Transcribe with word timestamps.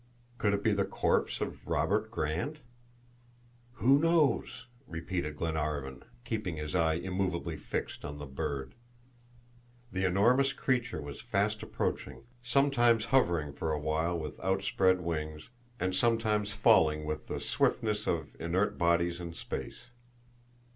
Could 0.39 0.55
it 0.55 0.63
be 0.63 0.73
the 0.73 0.83
corpse 0.83 1.41
of 1.41 1.67
Robert 1.67 2.09
Grant? 2.09 2.57
"Who 3.73 3.99
knows?" 3.99 4.65
repeated 4.87 5.37
Glenarvan, 5.37 6.01
keeping 6.25 6.55
his 6.57 6.73
eye 6.73 6.95
immovably 6.95 7.55
fixed 7.55 8.03
on 8.03 8.17
the 8.17 8.25
bird. 8.25 8.73
The 9.91 10.03
enormous 10.05 10.53
creature 10.53 10.99
was 10.99 11.21
fast 11.21 11.61
approaching, 11.61 12.23
sometimes 12.41 13.05
hovering 13.13 13.53
for 13.53 13.71
awhile 13.71 14.17
with 14.17 14.39
outspread 14.43 15.01
wings, 15.01 15.49
and 15.79 15.93
sometimes 15.93 16.51
falling 16.51 17.05
with 17.05 17.27
the 17.27 17.39
swiftness 17.39 18.07
of 18.07 18.35
inert 18.39 18.79
bodies 18.79 19.19
in 19.19 19.35
space. 19.35 19.91